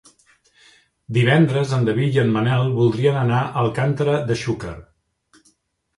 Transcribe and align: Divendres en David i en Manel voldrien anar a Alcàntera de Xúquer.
Divendres 1.17 1.75
en 1.77 1.85
David 1.89 2.17
i 2.17 2.21
en 2.23 2.33
Manel 2.37 2.73
voldrien 2.79 3.21
anar 3.27 3.43
a 3.43 3.53
Alcàntera 3.67 4.19
de 4.33 4.43
Xúquer. 4.45 4.77